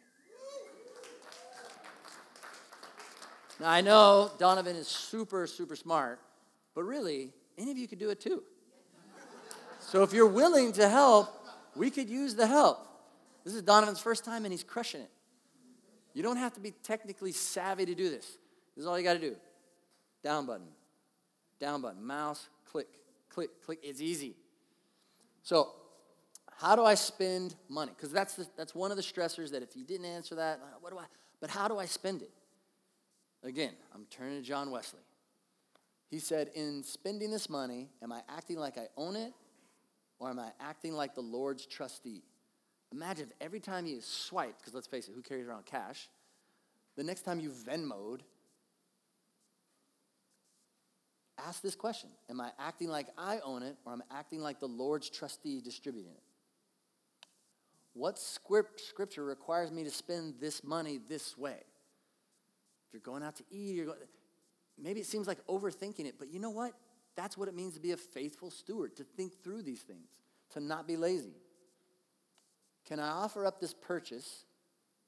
[3.60, 6.20] Now, I know Donovan is super, super smart,
[6.74, 8.42] but really, any of you could do it too.
[9.80, 12.88] So if you're willing to help, we could use the help.
[13.44, 15.12] This is Donovan's first time and he's crushing it.
[16.14, 18.26] You don't have to be technically savvy to do this.
[18.76, 19.36] This is all you got to do.
[20.24, 20.68] Down button,
[21.60, 22.88] down button, mouse, click,
[23.30, 23.80] click, click.
[23.82, 24.36] It's easy.
[25.42, 25.74] So,
[26.58, 27.92] how do I spend money?
[27.96, 30.92] Because that's, that's one of the stressors that if you didn't answer that, uh, what
[30.92, 31.06] do I,
[31.40, 32.30] but how do I spend it?
[33.44, 35.00] Again, I'm turning to John Wesley.
[36.12, 39.34] He said, In spending this money, am I acting like I own it
[40.20, 42.22] or am I acting like the Lord's trustee?
[42.92, 46.10] Imagine if every time you swipe, because let's face it, who carries around cash?
[46.98, 48.20] The next time you Venmoed,
[51.48, 54.60] ask this question Am I acting like I own it or am I acting like
[54.60, 57.28] the Lord's trustee distributing it?
[57.94, 61.58] What scripture requires me to spend this money this way?
[62.88, 64.00] If you're going out to eat, you're going,
[64.82, 66.74] maybe it seems like overthinking it, but you know what?
[67.16, 70.08] That's what it means to be a faithful steward, to think through these things,
[70.52, 71.36] to not be lazy.
[72.92, 74.44] Can I offer up this purchase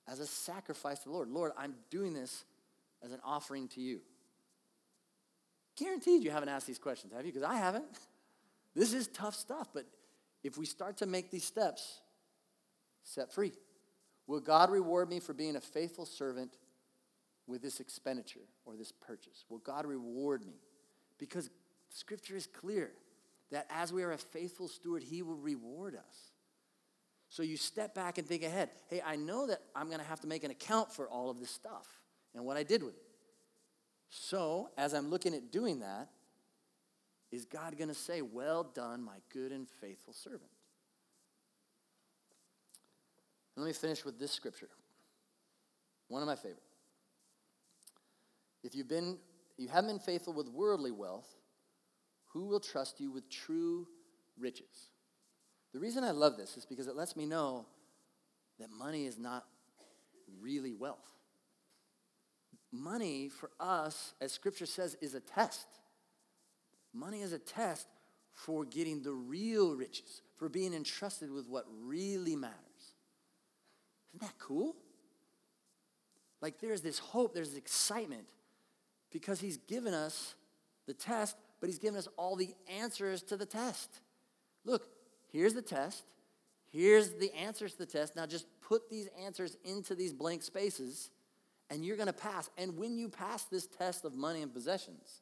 [0.07, 1.27] as a sacrifice to the Lord?
[1.27, 2.45] Lord, I'm doing this
[3.03, 3.99] as an offering to you.
[5.75, 7.33] Guaranteed you haven't asked these questions, have you?
[7.33, 7.83] Because I haven't.
[8.75, 9.85] This is tough stuff, but
[10.43, 11.99] if we start to make these steps,
[13.03, 13.51] set free.
[14.25, 16.57] Will God reward me for being a faithful servant
[17.45, 19.45] with this expenditure or this purchase?
[19.49, 20.55] Will God reward me?
[21.19, 21.51] Because
[21.89, 22.93] scripture is clear
[23.51, 26.32] that as we are a faithful steward, he will reward us.
[27.33, 28.69] So you step back and think ahead.
[28.91, 31.39] Hey, I know that I'm going to have to make an account for all of
[31.39, 31.87] this stuff
[32.35, 33.01] and what I did with it.
[34.11, 36.09] So, as I'm looking at doing that,
[37.31, 40.51] is God going to say, Well done, my good and faithful servant?
[43.55, 44.69] Let me finish with this scripture.
[46.09, 46.61] One of my favorite.
[48.63, 49.17] If you've been,
[49.57, 51.33] you haven't been faithful with worldly wealth,
[52.27, 53.87] who will trust you with true
[54.37, 54.91] riches?
[55.73, 57.65] The reason I love this is because it lets me know
[58.59, 59.45] that money is not
[60.39, 60.97] really wealth.
[62.71, 65.67] Money for us, as scripture says, is a test.
[66.93, 67.87] Money is a test
[68.31, 72.57] for getting the real riches, for being entrusted with what really matters.
[74.13, 74.75] Isn't that cool?
[76.41, 78.27] Like there's this hope, there's this excitement
[79.11, 80.35] because he's given us
[80.87, 84.01] the test, but he's given us all the answers to the test.
[84.65, 84.87] Look,
[85.33, 86.05] here's the test.
[86.69, 88.15] Here's the answers to the test.
[88.15, 91.09] Now just put these answers into these blank spaces,
[91.69, 92.49] and you're going to pass.
[92.57, 95.21] And when you pass this test of money and possessions,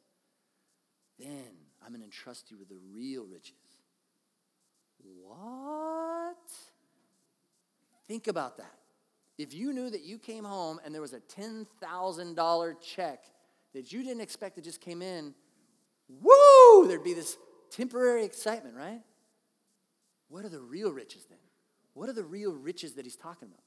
[1.20, 1.44] then
[1.82, 3.56] I'm going to entrust you with the real riches.
[5.24, 6.38] What?
[8.08, 8.78] Think about that.
[9.38, 13.24] If you knew that you came home and there was a $10,000 check
[13.74, 15.34] that you didn't expect that just came in,
[16.08, 17.38] woo, there'd be this
[17.72, 19.02] temporary excitement, right?
[20.32, 21.38] What are the real riches then?
[21.94, 23.60] What are the real riches that he's talking about?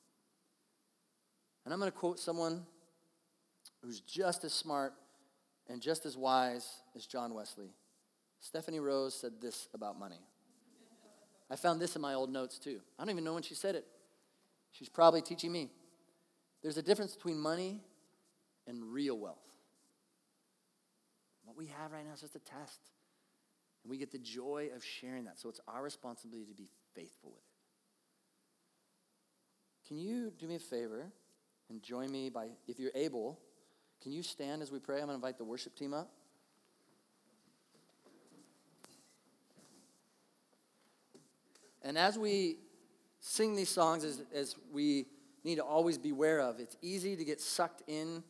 [1.65, 2.63] And I'm going to quote someone
[3.83, 4.95] who's just as smart
[5.69, 7.75] and just as wise as John Wesley.
[8.41, 10.21] Stephanie Rose said this about money.
[11.51, 12.81] I found this in my old notes too.
[12.99, 13.85] I don't even know when she said it.
[14.73, 15.71] She's probably teaching me.
[16.63, 17.83] There's a difference between money
[18.67, 19.37] and real wealth.
[21.45, 22.81] What we have right now is just a test.
[23.85, 25.39] And we get the joy of sharing that.
[25.39, 27.45] So it's our responsibility to be faithful with it.
[29.87, 31.07] Can you do me a favor
[31.69, 33.39] and join me by, if you're able,
[34.03, 34.97] can you stand as we pray?
[34.97, 36.11] I'm going to invite the worship team up.
[41.83, 42.57] And as we
[43.21, 45.05] sing these songs, as, as we
[45.45, 48.23] need to always beware of, it's easy to get sucked in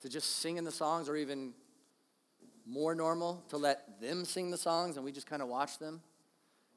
[0.00, 1.52] to just singing the songs or even
[2.66, 6.02] more normal to let them sing the songs and we just kind of watch them,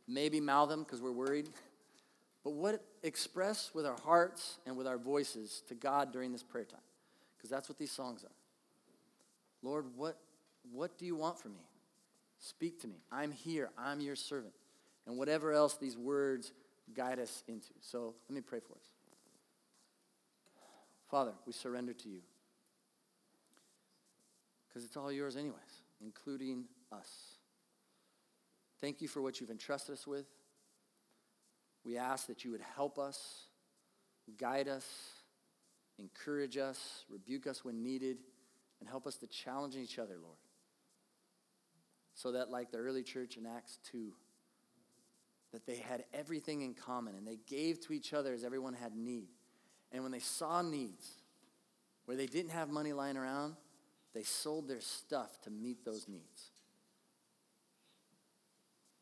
[0.08, 1.50] maybe mouth them because we're worried.
[2.42, 6.64] But what express with our hearts and with our voices to God during this prayer
[6.64, 6.80] time,
[7.38, 8.32] because that's what these songs are.
[9.62, 10.18] Lord, what,
[10.72, 11.68] what do you want from me?
[12.40, 12.96] Speak to me.
[13.12, 13.70] I'm here.
[13.78, 14.54] I'm your servant.
[15.06, 16.54] And whatever else these words
[16.96, 17.74] guide us into.
[17.82, 18.88] So let me pray for us.
[21.10, 22.22] Father, we surrender to you
[24.70, 27.10] because it's all yours, anyways, including us.
[28.80, 30.28] Thank you for what you've entrusted us with.
[31.84, 33.48] We ask that you would help us,
[34.38, 34.86] guide us,
[35.98, 38.18] encourage us, rebuke us when needed,
[38.80, 40.38] and help us to challenge each other, Lord.
[42.14, 44.12] So that, like the early church in Acts 2,
[45.52, 48.96] that they had everything in common and they gave to each other as everyone had
[48.96, 49.30] need.
[49.92, 51.08] And when they saw needs
[52.06, 53.56] where they didn't have money lying around,
[54.14, 56.52] they sold their stuff to meet those needs.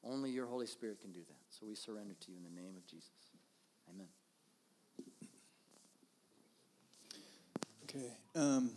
[0.03, 1.35] Only your Holy Spirit can do that.
[1.49, 3.09] So we surrender to you in the name of Jesus.
[3.89, 4.07] Amen.
[7.83, 8.11] Okay.
[8.35, 8.71] Um,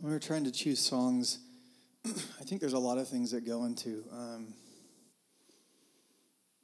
[0.00, 1.38] when we're trying to choose songs,
[2.06, 4.54] I think there's a lot of things that go into um,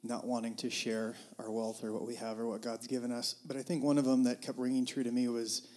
[0.03, 3.35] not wanting to share our wealth or what we have or what God's given us.
[3.45, 5.67] But I think one of them that kept ringing true to me was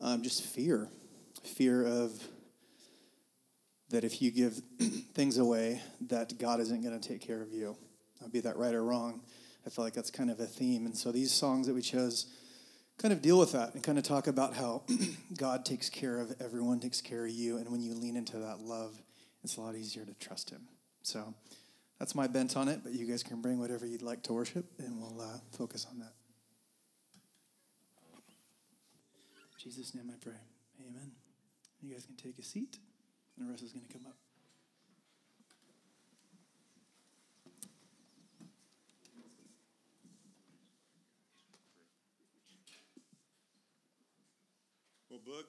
[0.00, 0.88] um, just fear
[1.44, 2.12] fear of
[3.90, 4.60] that if you give
[5.14, 7.76] things away, that God isn't going to take care of you.
[8.22, 9.22] I'll be that right or wrong.
[9.66, 10.86] I feel like that's kind of a theme.
[10.86, 12.26] And so these songs that we chose
[12.98, 14.82] kind of deal with that and kind of talk about how
[15.38, 17.56] God takes care of everyone, takes care of you.
[17.56, 19.00] And when you lean into that love,
[19.44, 20.62] it's a lot easier to trust Him.
[21.02, 21.34] So
[21.98, 24.66] that's my bent on it, but you guys can bring whatever you'd like to worship,
[24.78, 26.12] and we'll uh, focus on that.
[29.52, 30.38] In Jesus' name I pray.
[30.86, 31.17] Amen.
[31.80, 32.78] You guys can take a seat,
[33.38, 34.16] and the rest is going to come up.
[45.08, 45.46] Well, Boog,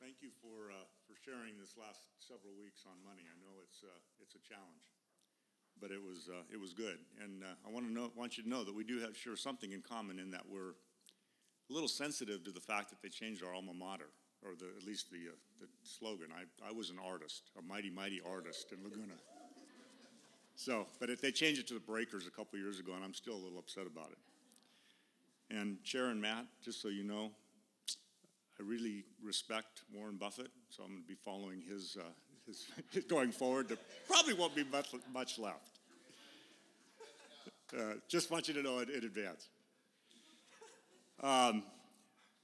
[0.00, 3.26] thank you for, uh, for sharing this last several weeks on money.
[3.26, 4.86] I know it's, uh, it's a challenge
[5.80, 6.98] but it was uh, it was good.
[7.20, 9.34] And uh, I want to know want you to know that we do have share
[9.36, 10.78] something in common in that we're
[11.70, 14.10] a little sensitive to the fact that they changed our alma mater,
[14.44, 16.28] or the, at least the uh, the slogan.
[16.34, 19.14] I I was an artist, a mighty mighty artist in Laguna.
[20.54, 23.14] So, but it, they changed it to the Breakers a couple years ago, and I'm
[23.14, 25.56] still a little upset about it.
[25.56, 27.30] And Sharon Matt, just so you know,
[28.58, 32.04] I really respect Warren Buffett, so I'm going to be following his, uh,
[32.46, 33.68] his going forward.
[33.68, 33.78] There
[34.08, 35.80] probably won't be much, much left.
[37.76, 39.48] Uh, just want you to know it in advance.
[41.22, 41.62] Um,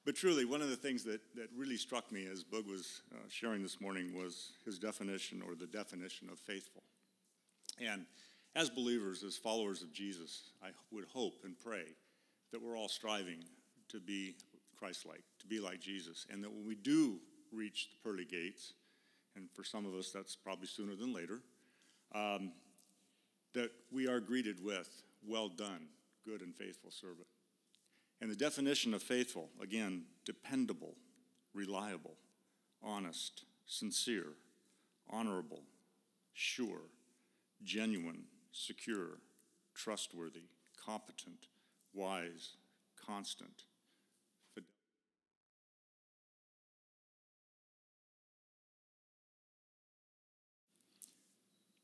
[0.09, 3.18] but truly, one of the things that, that really struck me as Boog was uh,
[3.28, 6.82] sharing this morning was his definition or the definition of faithful.
[7.78, 8.06] And
[8.56, 11.84] as believers, as followers of Jesus, I would hope and pray
[12.52, 13.44] that we're all striving
[13.90, 14.36] to be
[14.78, 16.24] Christ like, to be like Jesus.
[16.30, 17.18] And that when we do
[17.52, 18.72] reach the pearly gates,
[19.36, 21.42] and for some of us that's probably sooner than later,
[22.14, 22.52] um,
[23.52, 24.88] that we are greeted with,
[25.22, 25.86] Well done,
[26.24, 27.26] good and faithful servant.
[28.20, 30.94] And the definition of faithful again, dependable,
[31.54, 32.16] reliable,
[32.82, 34.32] honest, sincere,
[35.10, 35.62] honorable,
[36.32, 36.90] sure,
[37.62, 39.18] genuine, secure,
[39.74, 40.48] trustworthy,
[40.84, 41.46] competent,
[41.94, 42.52] wise,
[43.06, 43.64] constant.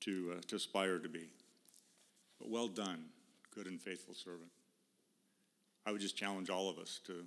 [0.01, 1.31] To, uh, to aspire to be.
[2.39, 3.07] But well done,
[3.55, 4.51] good and faithful servant.
[5.87, 7.25] I would just challenge all of us to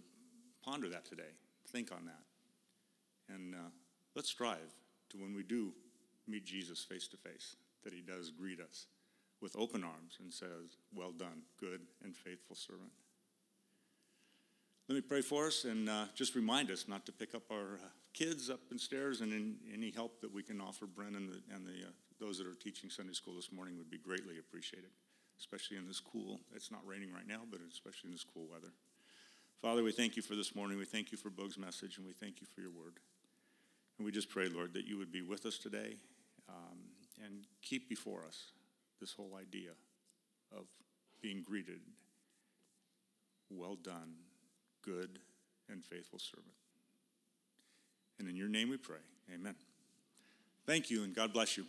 [0.64, 1.36] ponder that today,
[1.70, 3.70] think on that, and uh,
[4.16, 4.74] let's strive
[5.10, 5.74] to when we do
[6.28, 8.88] meet Jesus face to face, that he does greet us
[9.42, 12.92] with open arms and says, Well done, good and faithful servant.
[14.90, 17.76] Let me pray for us and uh, just remind us not to pick up our
[17.76, 21.30] uh, kids up and stairs, and in, any help that we can offer Brennan and
[21.30, 24.40] the, and the uh, those that are teaching Sunday school this morning would be greatly
[24.40, 24.90] appreciated,
[25.40, 28.74] especially in this cool, it's not raining right now, but especially in this cool weather.
[29.62, 30.78] Father, we thank you for this morning.
[30.78, 33.00] We thank you for Boog's message, and we thank you for your word.
[33.98, 35.96] And we just pray, Lord, that you would be with us today
[36.48, 36.78] um,
[37.24, 38.52] and keep before us
[39.00, 39.72] this whole idea
[40.56, 40.66] of
[41.22, 41.82] being greeted.
[43.50, 44.14] Well done,
[44.84, 45.20] good
[45.70, 46.54] and faithful servant.
[48.20, 48.98] And in your name we pray.
[49.34, 49.56] Amen.
[50.66, 51.66] Thank you, and God bless you.